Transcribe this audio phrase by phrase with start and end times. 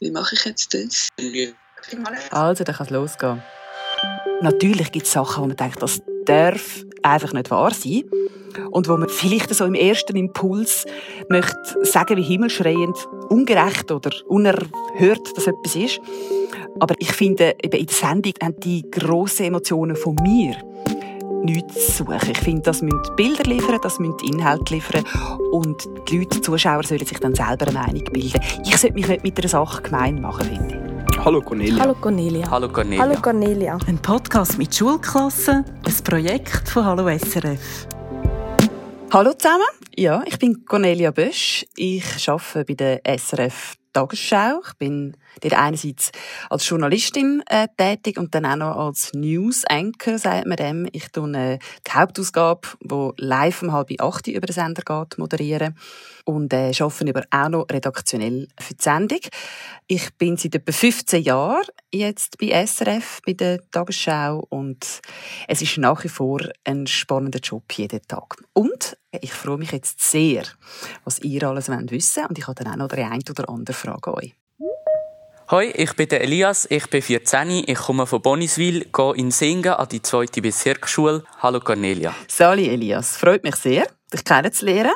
[0.00, 1.08] wie mache ich jetzt das?
[2.30, 3.42] Also, dann kann es losgehen.
[4.42, 8.04] Natürlich gibt es Sachen, wo man denkt, das darf einfach nicht wahr sein.
[8.70, 10.86] Und wo man vielleicht so im ersten Impuls
[11.28, 12.96] möchte sagen, wie himmelschreiend
[13.28, 16.00] ungerecht oder unerhört das etwas ist.
[16.80, 20.56] Aber ich finde, eben in der Sendung haben die grossen Emotionen von mir
[21.46, 22.30] nichts zu suchen.
[22.30, 25.04] Ich finde, das müssen Bilder liefern, das müssen Inhalte liefern
[25.52, 28.40] und die Leute, die Zuschauer sollen sich dann selber eine Meinung bilden.
[28.64, 30.74] Ich sollte mich nicht mit einer Sache gemein machen, finde
[31.12, 31.24] ich.
[31.24, 31.78] Hallo Cornelia.
[31.82, 32.50] Hallo Cornelia.
[32.50, 33.02] Hallo Cornelia.
[33.02, 33.78] Hallo Cornelia.
[33.86, 37.88] Ein Podcast mit Schulklassen, ein Projekt von Hallo SRF.
[39.12, 39.64] Hallo zusammen.
[39.96, 41.64] Ja, ich bin Cornelia Bösch.
[41.76, 44.60] Ich arbeite bei der SRF Tagesschau.
[44.66, 46.12] Ich bin dort einerseits
[46.50, 50.88] als Journalistin äh, tätig und dann auch noch als News Anchor, sagt man dem.
[50.92, 55.76] Ich tue äh, die Hauptausgabe, die live um halb acht über den Sender geht, moderieren
[56.24, 59.20] und äh, arbeite aber auch noch redaktionell für die Sendung.
[59.86, 65.00] Ich bin seit etwa 15 Jahren jetzt bei SRF, bei der Tagesschau und
[65.46, 68.42] es ist nach wie vor ein spannender Job jeden Tag.
[68.52, 70.42] Und ich freue mich jetzt sehr,
[71.04, 73.74] was ihr alles wissen wollt und ich habe dann auch noch die eine oder andere
[73.74, 74.34] Frage an euch.
[75.48, 79.74] Hoi, ich bin der Elias, ich bin 14, ich komme von Boniswil, gehe in Singen
[79.74, 81.22] an die zweite Bezirksschule.
[81.40, 82.12] Hallo Cornelia.
[82.26, 84.94] Sali Elias, freut mich sehr, dich kennenzulernen.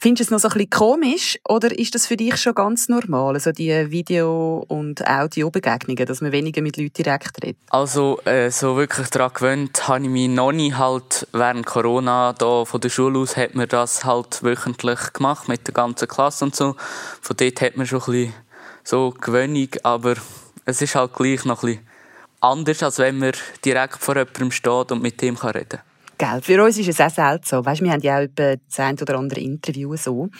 [0.00, 2.88] Findest du es noch so ein bisschen komisch oder ist das für dich schon ganz
[2.88, 7.58] normal, also die Video- und Audio-Begegnungen, dass man weniger mit Leuten direkt redet?
[7.68, 12.64] Also äh, so wirklich daran gewöhnt habe ich mich noch nie halt während Corona da
[12.64, 16.56] von der Schule aus hat man das halt wöchentlich gemacht mit der ganzen Klasse und
[16.56, 16.76] so.
[17.20, 18.34] Von dort hat man schon ein bisschen
[18.86, 20.14] so Gewöhnung, aber
[20.64, 21.88] es ist halt gleich noch ein bisschen
[22.40, 23.32] anders, als wenn man
[23.64, 25.80] direkt vor jemandem steht und mit dem reden kann.
[26.18, 27.66] Gell, für uns ist es auch seltsam.
[27.66, 30.30] Weißt, wir haben ja auch über das ein oder andere Interview so.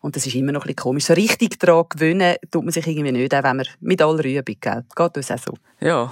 [0.00, 1.04] Und das ist immer noch ein bisschen komisch.
[1.04, 4.56] So richtig daran gewöhnen tut man sich irgendwie nicht, auch wenn man mit aller Übung,
[4.60, 4.84] gell?
[4.96, 5.54] Geht uns auch so.
[5.80, 6.10] Ja.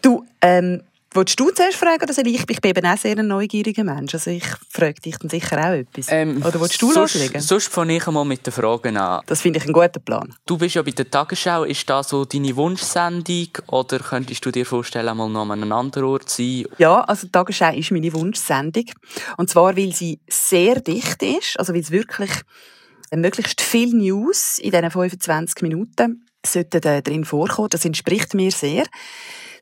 [0.00, 0.82] Du, ähm,
[1.16, 2.44] Wolltest du zuerst fragen oder soll ich?
[2.46, 4.12] Ich bin eben auch sehr ein neugieriger Mensch.
[4.12, 6.08] Also ich frage dich dann sicher auch etwas.
[6.10, 7.40] Ähm, oder willst du sonst, loslegen?
[7.40, 9.22] Sonst fange ich einmal mit den Fragen an.
[9.24, 10.34] Das finde ich einen guten Plan.
[10.44, 11.64] Du bist ja bei der Tagesschau.
[11.64, 13.48] Ist das so deine Wunschsendung?
[13.68, 16.66] Oder könntest du dir vorstellen, einmal noch an einem anderen Ort zu sein?
[16.76, 18.84] Ja, also die Tagesschau ist meine Wunschsendung.
[19.38, 21.58] Und zwar, weil sie sehr dicht ist.
[21.58, 22.30] Also weil es wirklich
[23.14, 27.70] möglichst viel News in diesen 25 Minuten sollten drin vorkommen.
[27.70, 28.84] Das entspricht mir sehr.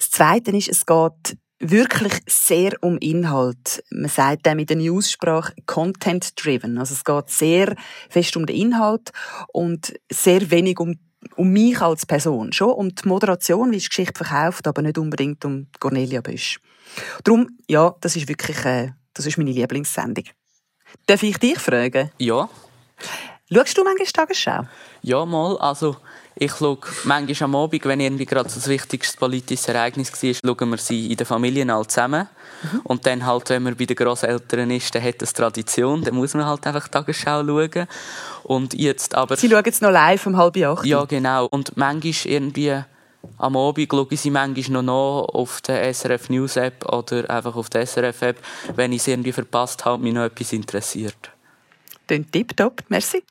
[0.00, 3.82] Das Zweite ist, es geht wirklich sehr um Inhalt.
[3.90, 6.78] Man sagt dem in der Newssprache Content-driven.
[6.78, 7.76] Also es geht sehr
[8.10, 9.12] fest um den Inhalt
[9.52, 10.98] und sehr wenig um
[11.36, 12.52] um mich als Person.
[12.52, 16.58] Schon um die Moderation, wie es die Geschichte verkauft, aber nicht unbedingt um Cornelia Bösch.
[17.24, 20.24] Darum, ja, das ist wirklich äh, das ist meine Lieblingssendung.
[21.06, 22.10] Darf ich dich fragen?
[22.18, 22.48] Ja.
[23.52, 24.62] Schaust du manchmal Tagesschau?
[25.02, 25.56] Ja, mal.
[25.58, 25.96] Also,
[26.36, 30.78] ich schaue manchmal am Abend, wenn irgendwie gerade das wichtigste politische Ereignis war, schauen wir
[30.78, 32.28] sie in den Familien alle zusammen.
[32.62, 32.80] Mhm.
[32.84, 36.34] Und dann halt, wenn man bei den Grosseltern ist, dann hat das Tradition, dann muss
[36.34, 37.86] man halt einfach Tagesschau schauen.
[38.42, 39.36] Und jetzt aber...
[39.36, 40.84] Sie schauen jetzt noch live um halb acht?
[40.84, 41.46] Ja, genau.
[41.46, 42.82] Und manchmal irgendwie...
[43.38, 47.56] Am Abend schaue ich sie manchmal noch nach auf der SRF News App oder einfach
[47.56, 48.38] auf der SRF App,
[48.76, 51.30] wenn ich es irgendwie verpasst habe, mich noch etwas interessiert.
[52.08, 53.22] Dann tipptopp, merci.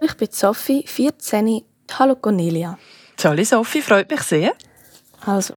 [0.00, 1.62] Ich bin Sophie, 14.
[1.98, 2.78] Hallo Cornelia.
[3.22, 4.52] Hallo Sophie, freut mich sehr.
[5.26, 5.54] Also,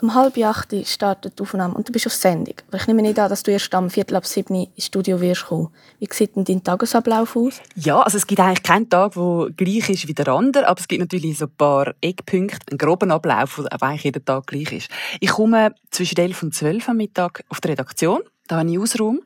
[0.00, 2.54] um halb acht startet die Aufnahme und du bist auf Sendung.
[2.68, 5.46] Aber ich nehme nicht an, dass du erst am Viertel ab sieben ins Studio wirst
[5.46, 5.68] kommen.
[5.98, 7.60] Wie sieht denn dein Tagesablauf aus?
[7.74, 10.86] Ja, also es gibt eigentlich keinen Tag, der gleich ist wie der andere, aber es
[10.86, 14.90] gibt natürlich so ein paar Eckpunkte, einen groben Ablauf, der eigentlich jeden Tag gleich ist.
[15.20, 19.20] Ich komme zwischen 11 und 12 am Mittag auf die Redaktion da habe ich Ausraum.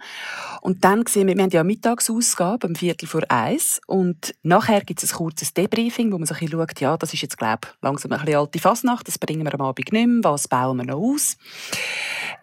[0.63, 3.81] Und dann sehen wir, wir haben ja eine Mittagsausgabe, um Viertel vor eins.
[3.89, 7.37] Und nachher gibt es ein kurzes Debriefing, wo man bisschen schaut, ja, das ist jetzt,
[7.37, 10.47] glaube ich, langsam ein bisschen alte Fasnacht, das bringen wir am Abend nicht mehr, was
[10.47, 11.37] bauen wir noch aus.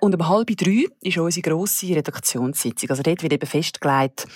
[0.02, 2.90] Und um halb drei ist unsere grosse Redaktionssitzung.
[2.90, 4.28] Also dort wird eben festgelegt,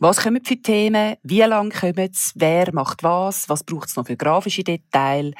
[0.00, 4.06] was kommen für Themen, wie lange kommen sie, wer macht was, was braucht es noch
[4.06, 5.34] für grafische Details.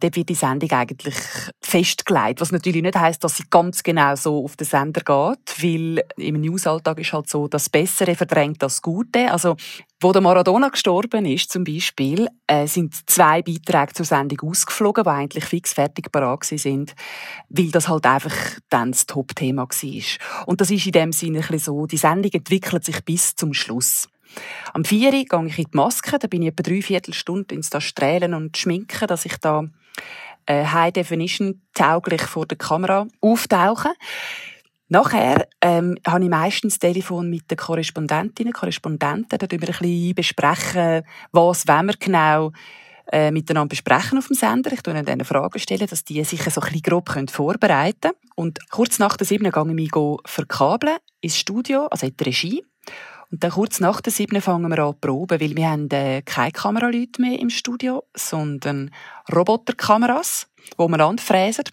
[0.00, 1.14] Dort wird die Sendung eigentlich
[1.62, 6.04] festgelegt, was natürlich nicht heißt, dass sie ganz genau so auf den Sender geht, weil
[6.18, 9.30] im Newsalltag ist halt so, das Bessere verdrängt das Gute.
[9.30, 9.56] Also
[10.00, 15.10] wo der Maradona gestorben ist, zum Beispiel, äh, sind zwei Beiträge zur Sendung ausgeflogen, die
[15.10, 16.94] eigentlich fix fertig parat sind,
[17.48, 18.34] weil das halt einfach
[18.68, 20.46] dann das Top-Thema war.
[20.46, 24.08] Und das ist in dem Sinne ein so, die Sendung entwickelt sich bis zum Schluss.
[24.72, 27.70] Am 4 Uhr gehe ich in die Maske, da bin ich etwa drei Viertelstunden ins
[27.70, 29.64] das Strählen und Schminken, dass ich da
[30.46, 33.90] äh, High Definition tauglich vor der Kamera auftauche.
[34.88, 39.38] Nachher ähm, habe ich meistens Telefon mit den Korrespondentinnen, Korrespondenten.
[39.38, 41.02] Da wir ein bisschen besprechen,
[41.32, 42.52] was wollen wir genau,
[43.10, 44.72] äh, miteinander besprechen auf dem Sender.
[44.72, 48.14] Ich stelle ihnen Fragen, stellen, dass die sich so ein bisschen grob vorbereiten können.
[48.34, 49.50] Und kurz nach der 7.
[49.50, 49.90] gehe ich mich
[50.26, 52.64] verkabeln ins Studio, also in die Regie.
[53.30, 54.40] Und dann kurz nach der 7.
[54.40, 58.90] fangen wir an zu proben, weil wir haben äh, keine Kameraleute mehr im Studio, sondern
[59.34, 60.46] Roboterkameras,
[60.78, 61.64] die wir anfräsen.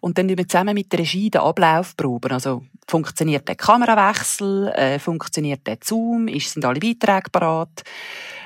[0.00, 2.32] Und dann wir zusammen mit der Regie den Ablauf proben.
[2.32, 4.68] Also, funktioniert der Kamerawechsel?
[4.68, 6.28] Äh, funktioniert der Zoom?
[6.28, 7.84] Ist, sind alle Beiträge parat?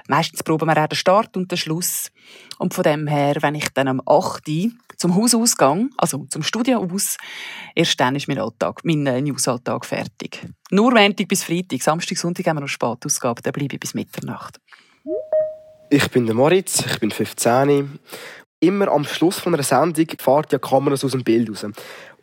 [0.08, 2.10] Meistens proben wir auch den Start und den Schluss.
[2.58, 4.42] Und von dem her, wenn ich dann am 8.
[4.96, 7.16] zum Hausausgang, also zum Studio aus,
[7.74, 10.46] erst dann ist mein Alltag, mein äh, Newsalltag fertig.
[10.70, 11.82] Nur Montag bis Freitag.
[11.82, 14.58] Samstag, Sonntag haben wir noch Spatausgabe, dann bleibe ich bis Mitternacht.
[15.90, 17.98] Ich bin der Moritz, ich bin 15
[18.62, 21.66] immer am Schluss von einer Sendung fährt ja Kameras aus dem Bild raus.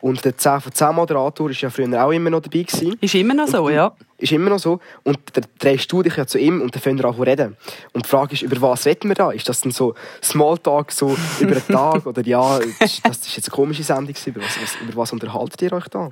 [0.00, 2.62] Und der 10 von 10 Moderator war ja früher auch immer noch dabei.
[2.62, 2.96] Gewesen.
[3.02, 3.92] Ist immer noch so, ja.
[4.16, 4.80] Ist immer noch so.
[5.02, 7.56] Und dann drehst du dich ja zu ihm und dann fängt er an zu reden.
[7.92, 9.30] Und die Frage ist, über was reden wir da?
[9.30, 12.06] Ist das dann so Smalltalk, so über einen Tag?
[12.06, 14.14] Oder ja, das ist jetzt eine komische Sendung.
[14.24, 16.10] Über was, was, über was unterhaltet ihr euch da?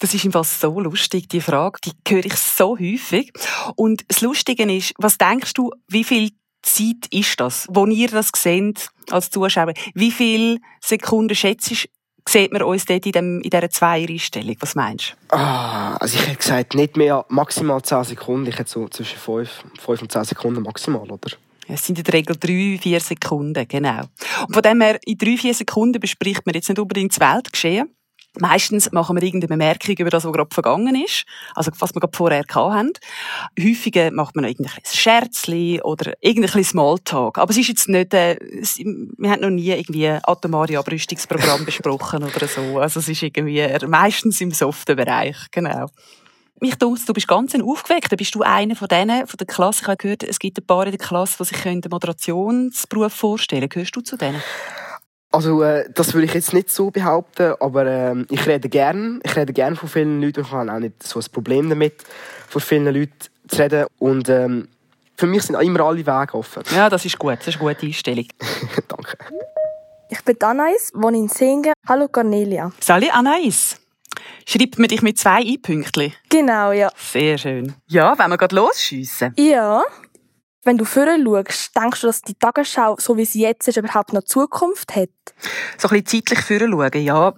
[0.00, 1.78] Das ist einfach so lustig, die Frage.
[1.84, 3.32] Die höre ich so häufig.
[3.76, 6.30] Und das Lustige ist, was denkst du, wie viel
[6.62, 9.74] Zeit ist das, wo ihr das seht als Zuschauer?
[9.94, 11.88] Wie viele Sekunden schätzt
[12.28, 14.56] sieht man uns dort in, dem, in dieser Zweier-Einstellung?
[14.60, 15.36] Was meinst du?
[15.36, 18.46] Ah, also ich hätte gesagt, nicht mehr maximal 10 Sekunden.
[18.46, 21.32] Ich hätte so zwischen 5, 5 und 10 Sekunden maximal, oder?
[21.66, 24.02] Es sind in der Regel drei, vier Sekunden, genau.
[24.46, 27.94] Und von dem her, in drei, vier Sekunden bespricht man jetzt nicht unbedingt das Weltgeschehen,
[28.38, 31.24] Meistens machen wir irgendeine Bemerkung über das, was gerade vergangen ist,
[31.54, 32.92] also was wir gerade vorher hatten.
[33.58, 37.38] Häufig macht man noch irgendein Scherzli oder irgendein Smalltalk.
[37.38, 38.36] Aber es ist jetzt nicht, äh,
[39.18, 42.78] wir haben noch nie irgendwie atomare Abrüstungsprogramm besprochen oder so.
[42.78, 45.88] Also es ist irgendwie meistens im soften Bereich, genau.
[46.62, 48.14] Mich denkt, du bist ganz aufgeweckt.
[48.18, 49.80] Bist du einer von denen, von der Klasse?
[49.80, 53.62] Ich habe gehört, es gibt ein paar in der Klasse, die sich den Moderationsberuf vorstellen
[53.62, 53.86] können.
[53.86, 54.42] Gehörst du zu denen?
[55.32, 59.20] Also, äh, das würde ich jetzt nicht so behaupten, aber äh, ich rede gern.
[59.22, 61.94] Ich rede gern von vielen Leuten und ich habe auch nicht so ein Problem damit,
[62.48, 63.12] von vielen Leuten
[63.46, 63.86] zu reden.
[63.98, 64.68] Und ähm,
[65.16, 66.64] für mich sind immer alle Wege offen.
[66.74, 67.36] Ja, das ist gut.
[67.38, 68.26] Das ist eine gute Einstellung.
[68.88, 69.18] Danke.
[70.08, 71.74] Ich bin Anais, wohne in Singen.
[71.86, 72.72] Hallo Cornelia.
[72.80, 73.76] Salut Anais.
[74.44, 76.12] Schreibt man dich mit zwei I-Pünktchen?
[76.28, 76.90] Genau, ja.
[76.96, 77.74] Sehr schön.
[77.86, 79.32] Ja, wenn wir gerade losschiessen.
[79.36, 79.84] Ja.
[80.62, 84.12] Wenn du vorher schaust, denkst du, dass die Tagesschau, so wie sie jetzt ist, überhaupt
[84.12, 85.08] noch Zukunft hat?
[85.78, 87.32] So ein bisschen zeitlich vorher schauen, ja.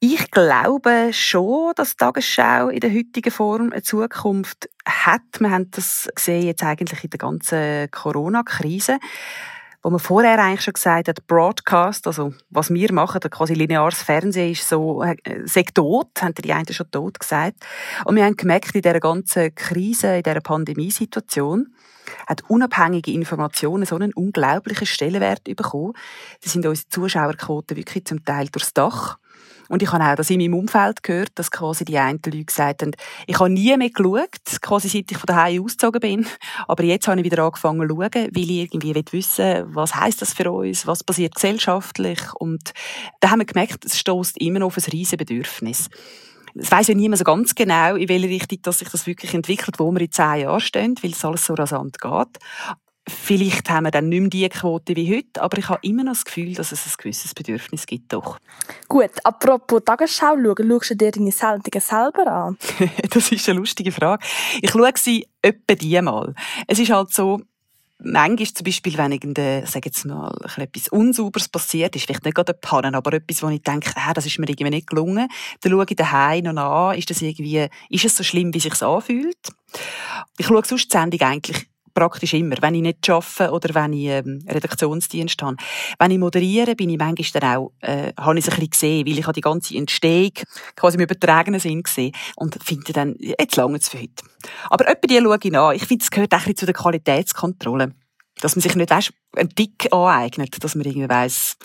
[0.00, 5.20] Ich glaube schon, dass die Tagesschau in der heutigen Form eine Zukunft hat.
[5.38, 8.98] Wir haben das gesehen jetzt eigentlich in der ganzen Corona-Krise
[9.82, 14.52] wo man vorher eigentlich schon gesagt hat, Broadcast, also was wir machen, quasi lineares Fernsehen
[14.52, 17.56] ist so, äh, sei tot, haben die einen schon tot gesagt.
[18.04, 21.74] Und wir haben gemerkt, in dieser ganzen Krise, in dieser Pandemiesituation,
[22.26, 25.94] hat unabhängige Informationen so einen unglaublichen Stellenwert bekommen.
[26.42, 29.18] Da sind unsere Zuschauerquoten wirklich zum Teil durchs Dach.
[29.68, 32.82] Und ich habe auch das in meinem Umfeld gehört, dass quasi die einen Leute gesagt
[32.82, 32.92] haben,
[33.26, 36.26] ich habe nie mehr geschaut, quasi seit ich von daheim ausgezogen bin.
[36.66, 40.32] Aber jetzt habe ich wieder angefangen zu schauen, weil ich irgendwie wissen was heißt das
[40.32, 42.20] für uns, was passiert gesellschaftlich.
[42.38, 42.72] Und
[43.20, 45.88] da haben wir gemerkt, es stößt immer noch auf ein riesiges Bedürfnis.
[46.54, 49.78] Es weiss ja niemand so ganz genau, in welche Richtung dass sich das wirklich entwickelt,
[49.78, 52.38] wo wir in zehn Jahren stehen, weil es alles so rasant geht.
[53.08, 56.12] Vielleicht haben wir dann nicht mehr die Quote wie heute, aber ich habe immer noch
[56.12, 58.12] das Gefühl, dass es ein gewisses Bedürfnis gibt.
[58.12, 58.38] Doch.
[58.88, 62.58] Gut, apropos Tagesschau schauen, schaust du dir deine Sendungen selber an?
[63.10, 64.24] das ist eine lustige Frage.
[64.60, 66.34] Ich schaue sie etwa die mal.
[66.68, 67.40] Es ist halt so,
[67.98, 72.60] manchmal zum Beispiel, wenn irgendein, jetzt mal, etwas Unsauberes passiert ist, vielleicht nicht gerade eine
[72.60, 75.28] Panne, aber etwas, wo ich denke, ah, das ist mir irgendwie nicht gelungen,
[75.60, 78.64] dann schaue ich daheim noch an, ist das irgendwie, ist es so schlimm, wie es
[78.64, 79.38] sich anfühlt?
[80.38, 84.06] Ich schaue sonst die Sendung eigentlich praktisch immer, wenn ich nicht arbeite oder wenn ich
[84.06, 85.56] ähm, Redaktionsdienst habe.
[85.98, 89.06] Wenn ich moderiere, bin ich manchmal dann auch, äh, habe ich es ein bisschen gesehen,
[89.06, 90.32] weil ich die ganze Entstehung
[90.76, 94.24] quasi im übertragenen Sinn gesehen und finde dann, jetzt lange es für heute.
[94.70, 95.76] Aber etwa die schaue ich an.
[95.76, 97.94] Ich finde, es gehört auch ein bisschen zu der Qualitätskontrolle.
[98.40, 101.56] Dass man sich nicht weißt, einen Tick aneignet, dass man irgendwie weiss,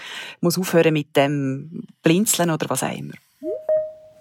[0.42, 3.14] muss aufhören mit dem Blinzeln oder was auch immer.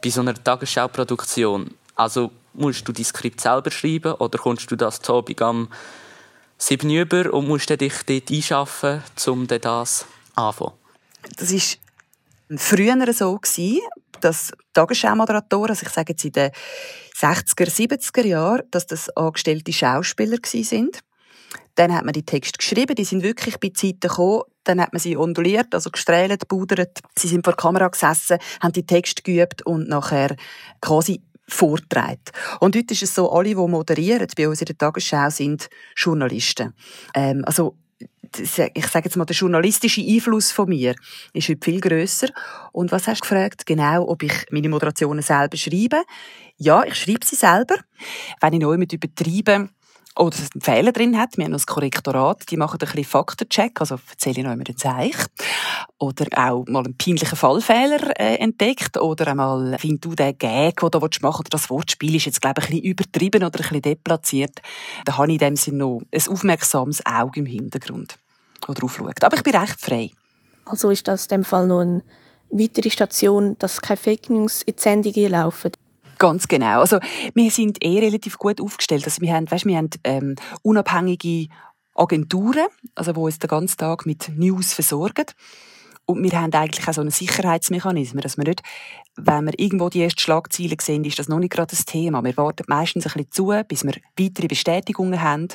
[0.02, 5.00] Bei so einer Tagesschauproduktion, also musst du dein Skript selber schreiben oder kommst du das
[5.00, 5.68] zu Abend am
[6.58, 10.72] 7 über und musst dich dort einschaffen, um das anfangen?
[11.36, 13.38] Das war früher so,
[14.20, 16.50] dass Tagesschau-Moderatoren, also ich sage jetzt in den
[17.14, 21.00] 60er, 70er Jahren, dass das angestellte Schauspieler sind.
[21.74, 24.42] Dann hat man die Texte geschrieben, die sind wirklich bei Zeiten gekommen.
[24.64, 27.00] Dann hat man sie onduliert, also gestrählt, pudert.
[27.16, 30.34] Sie sind vor der Kamera gesessen, haben die Texte geübt und nachher
[30.80, 32.32] quasi vorträgt.
[32.60, 36.74] Und heute ist es so, alle, die moderieren bei uns in der Tagesschau, sind Journalisten.
[37.14, 37.76] Ähm, also
[38.38, 40.94] ich sage jetzt mal, der journalistische Einfluss von mir
[41.32, 42.28] ist heute viel grösser.
[42.72, 43.64] Und was hast du gefragt?
[43.66, 46.02] Genau, ob ich meine Moderationen selber schreibe.
[46.56, 47.76] Ja, ich schreibe sie selber.
[48.40, 49.68] Wenn ich neu mit übertreibe,
[50.18, 51.36] oder es einen Fehler drin hat.
[51.36, 54.64] Wir haben noch das Korrektorat, die machen ein bisschen Faktencheck, also erzähle ich noch immer
[54.64, 55.14] den Zeich.
[55.98, 58.98] Oder auch mal einen peinlichen Fallfehler äh, entdeckt.
[58.98, 62.42] Oder einmal, find du den Gag, den du machen willst, oder das Wortspiel ist jetzt,
[62.42, 64.60] glaube ich, ein bisschen übertrieben oder ein bisschen deplatziert.
[65.06, 68.18] Da habe ich in dem Sinne noch ein aufmerksames Auge im Hintergrund,
[68.66, 69.24] das drauf schaut.
[69.24, 70.10] Aber ich bin recht frei.
[70.66, 72.02] Also ist das in dem Fall noch eine
[72.50, 75.72] weitere Station, dass keine Fake News in die Sendungen laufen?
[76.18, 76.80] Ganz genau.
[76.80, 76.98] Also
[77.34, 79.04] wir sind eh relativ gut aufgestellt.
[79.04, 81.48] Also wir haben, weißt, wir haben ähm, unabhängige
[81.94, 85.26] Agenturen, also wo uns den ganzen Tag mit News versorgen.
[86.06, 88.62] Und wir haben eigentlich auch so einen Sicherheitsmechanismus, dass wir nicht
[89.16, 92.22] wenn wir irgendwo die ersten Schlagzeilen sehen, ist das noch nicht gerade das Thema.
[92.22, 95.48] Wir warten meistens ein bisschen zu, bis wir weitere Bestätigungen haben.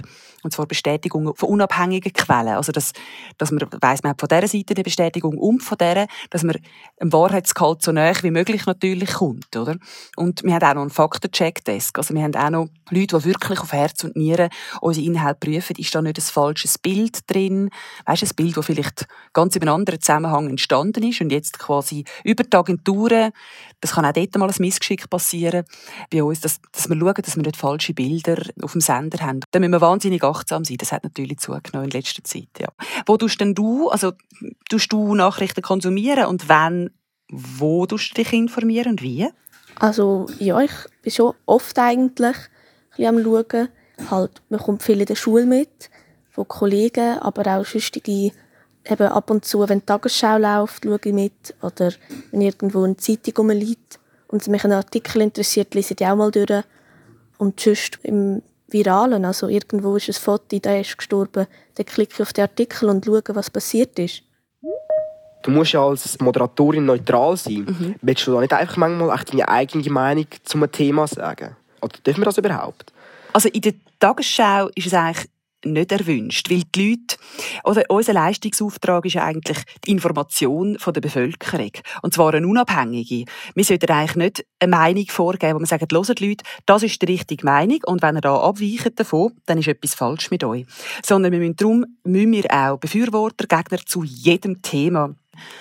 [0.44, 2.56] Und zwar Bestätigungen von unabhängigen Quellen.
[2.56, 2.94] Also, dass,
[3.38, 6.58] dass man weiss, man hat von dieser Seite die Bestätigung und von dieser, dass man
[6.98, 9.78] im Wahrheitsgehalt so nahe wie möglich natürlich kommt, oder?
[10.16, 11.98] Und wir haben auch noch einen Faktencheck-Desk.
[12.00, 14.50] Also, wir haben auch noch Leute, die wirklich auf Herz und Nieren
[14.82, 15.76] unsere Inhalte prüfen.
[15.78, 17.70] Ist da nicht ein falsches Bild drin?
[18.06, 21.60] Weißt du, ein Bild, das vielleicht ganz in einem anderen Zusammenhang entstanden ist und jetzt
[21.60, 23.32] quasi über die Agenturen
[23.80, 25.66] das kann auch dort mal ein Missgeschick passieren
[26.12, 29.40] bei uns, dass, dass wir schauen, dass wir nicht falsche Bilder auf dem Sender haben.
[29.52, 30.78] Da müssen wir wahnsinnig achtsam sein.
[30.78, 32.50] Das hat natürlich zugenommen in letzter Zeit.
[32.60, 32.70] Ja.
[33.06, 34.14] Wo tust denn du, also
[34.70, 36.92] tust du Nachrichten konsumieren und wenn,
[37.30, 39.28] wo tust du dich informieren und wie?
[39.80, 42.38] Also ja, ich bin schon oft eigentlich
[42.98, 43.70] am schauen.
[44.10, 45.90] Halt, man kommt viel in der Schule mit,
[46.32, 48.32] von Kollegen, aber auch sonstige
[48.86, 51.56] eben ab und zu, wenn die Tagesschau läuft, schaue ich mit.
[51.62, 51.92] Oder
[52.32, 56.64] wenn irgendwo eine Zeitung rumliegt und mich ein Artikel interessiert, lese ich auch mal durch.
[57.38, 62.22] Und sonst im Viralen, also irgendwo ist ein Foto, der ist gestorben, dann klicke ich
[62.22, 64.24] auf den Artikel und schaue, was passiert ist.
[65.44, 67.66] Du musst ja als Moderatorin neutral sein.
[67.68, 67.96] Mhm.
[68.02, 71.56] Willst du da nicht einfach manchmal deine eigene Meinung zum Thema sagen?
[71.82, 72.94] Oder dürfen wir das überhaupt?
[73.34, 75.28] Also in der Tagesschau ist es eigentlich
[75.66, 77.16] nicht erwünscht, weil die Leute,
[77.64, 81.72] oder unser Leistungsauftrag ist eigentlich die Information von der Bevölkerung.
[82.02, 83.26] Und zwar eine unabhängige.
[83.56, 87.02] Wir sollten eigentlich nicht eine Meinung vorgeben, wo wir sagen, hören die Leute, das ist
[87.02, 90.66] die richtige Meinung und wenn ihr da abweicht davon, dann ist etwas falsch mit euch.
[91.04, 95.16] Sondern wir müssen darum, müssen wir auch Befürworter, Gegner zu jedem Thema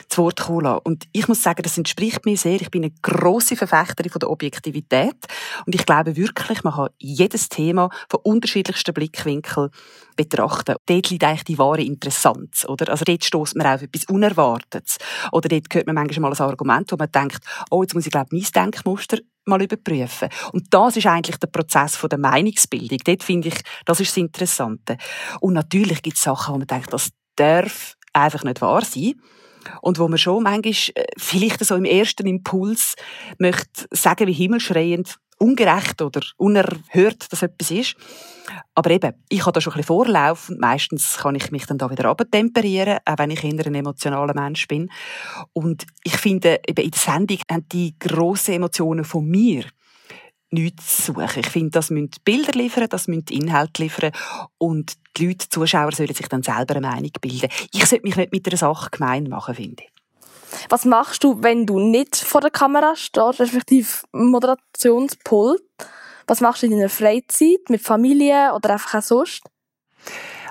[0.08, 0.78] zu Wort kommen.
[0.84, 2.60] Und ich muss sagen, das entspricht mir sehr.
[2.60, 5.16] Ich bin eine grosse Verfechterin von der Objektivität.
[5.66, 9.70] Und ich glaube wirklich, man kann jedes Thema von unterschiedlichsten Blickwinkeln
[10.16, 10.76] betrachten.
[10.86, 12.90] Dort liegt eigentlich die wahre Interessanz, oder?
[12.90, 14.98] Also dort stößt man auf etwas Unerwartetes.
[15.32, 18.30] Oder dort hört man manchmal ein Argument, wo man denkt, oh, jetzt muss ich, glaube
[18.32, 20.28] mein Denkmuster mal überprüfen.
[20.52, 22.98] Und das ist eigentlich der Prozess von der Meinungsbildung.
[23.04, 24.96] Dort finde ich, das ist das Interessante.
[25.40, 29.14] Und natürlich gibt es Sachen, wo man denkt, das darf einfach nicht wahr sein.
[29.82, 32.96] Und wo man schon manchmal äh, vielleicht so im ersten Impuls
[33.38, 37.96] möchte sagen, wie himmelschreiend ungerecht oder unerhört das etwas ist.
[38.74, 41.78] Aber eben, ich habe da schon ein bisschen Vorlauf und meistens kann ich mich dann
[41.78, 44.90] da wieder abtemperieren, auch wenn ich eher ein emotionaler Mensch bin.
[45.52, 49.64] Und ich finde, eben in der Sendung haben die grossen Emotionen von mir
[50.50, 51.40] nichts zu suchen.
[51.40, 54.12] Ich finde, das müssen Bilder liefern, das müssen Inhalte liefern
[54.58, 57.50] und die Leute, die Zuschauer sollen sich dann selber eine Meinung bilden.
[57.72, 59.90] Ich sollte mich nicht mit einer Sache gemein machen, finde ich.
[60.68, 65.62] Was machst du, wenn du nicht vor der Kamera stehst, respektive Moderationspult?
[66.26, 69.42] Was machst du in deiner Freizeit, mit Familie oder einfach auch sonst?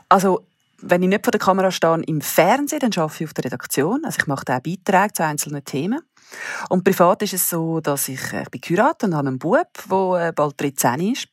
[0.08, 0.46] Also,
[0.82, 4.06] wenn ich nicht vor der Kamera stehe im Fernsehen, dann arbeite ich auf der Redaktion.
[4.06, 6.00] Also ich mache da auch Beiträge zu einzelnen Themen.
[6.70, 9.68] Und privat ist es so, dass ich, äh, ich bin geheiratet und habe einen Bub,
[9.90, 11.28] der äh, bald 13 ist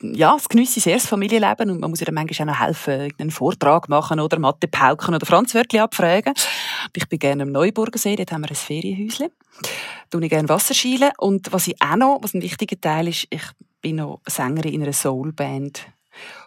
[0.00, 3.30] ja, es geniesse sehr das Familienleben und man muss ihr manchmal auch noch helfen, einen
[3.30, 6.34] Vortrag machen oder Mathe pauken oder Franz Wörtli abfragen.
[6.94, 9.28] Ich bin gerne am Neuburgersee, dort haben wir ein Ferienhäuschen.
[10.10, 13.42] Da ich gerne Wasserschielen und was ich auch noch, was ein wichtiger Teil ist, ich
[13.80, 15.86] bin noch Sängerin in einer Soulband.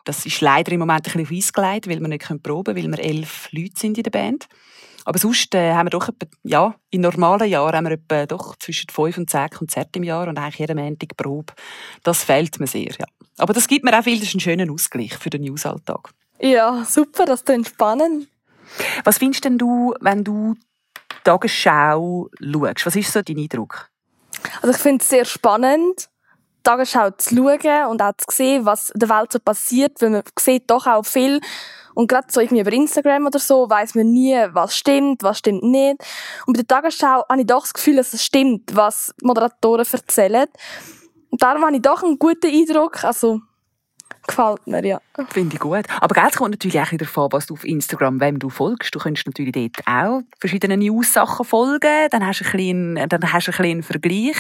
[0.06, 2.94] Das ist leider im Moment ein bisschen auf Eis gelegt, weil wir nicht proben können,
[2.94, 4.48] weil wir elf Leute sind in der Band.
[5.06, 8.56] Aber sonst äh, haben wir doch etwa, ja, in normalen Jahren haben wir etwa doch
[8.58, 11.54] zwischen fünf und zehn Konzerte im Jahr und eigentlich jeden Montag Probe.
[12.04, 13.06] Das fehlt mir sehr, ja.
[13.38, 16.12] Aber das gibt mir auch viel, das ist ein schöner Ausgleich für den Newsalltag.
[16.40, 18.28] Ja, super, das ist spannend.
[19.04, 22.86] Was findest denn du, wenn du die Tagesschau schaust?
[22.86, 23.90] Was ist so dein Eindruck?
[24.62, 26.10] Also ich finde es sehr spannend,
[26.64, 30.70] Tagesschau zu schauen und auch zu sehen, was der Welt so passiert, weil man sieht
[30.70, 31.40] doch auch viel
[31.94, 35.64] und gerade so irgendwie über Instagram oder so weiß man nie, was stimmt, was stimmt
[35.64, 35.98] nicht.
[36.46, 40.48] Und bei der Tagesschau habe ich doch das Gefühl, dass es stimmt, was Moderatoren erzählen.
[41.30, 43.04] Und darum habe ich doch einen guten Eindruck.
[43.04, 43.42] Also,
[44.28, 45.02] Gefällt mir, ja.
[45.30, 45.86] Finde ich gut.
[46.00, 48.94] Aber gell, es kommt natürlich auch wieder davon, was du auf Instagram, wem du folgst.
[48.94, 52.08] Du könntest natürlich dort auch verschiedene News-Sachen folgen.
[52.12, 54.38] Dann hast du ein bisschen, dann hast du ein bisschen Vergleich.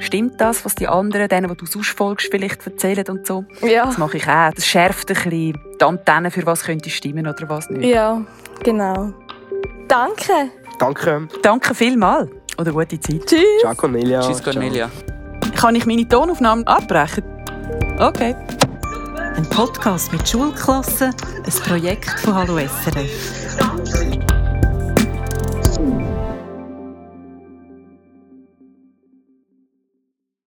[0.00, 3.44] Stimmt das, was die anderen, denen, die du sonst folgst, vielleicht erzählen und so?
[3.62, 3.86] Ja.
[3.86, 4.52] Das mache ich auch.
[4.54, 7.84] Das schärft ein bisschen die Antenne, für was könnte stimmen oder was nicht.
[7.84, 8.22] Ja,
[8.62, 9.12] genau.
[9.88, 10.50] Danke.
[10.78, 11.28] Danke.
[11.42, 12.30] Danke vielmals.
[12.58, 13.26] Oder gute Zeit.
[13.26, 13.60] Tschüss.
[13.60, 14.20] Ciao, Cornelia.
[14.20, 14.52] Tschüss, Ciao.
[14.52, 14.90] Cornelia.
[15.56, 17.24] Kann ich meine Tonaufnahme abbrechen?
[17.98, 18.34] Okay.
[19.34, 24.31] Ein Podcast mit Schulklassen, ein Projekt von Hallo SRF.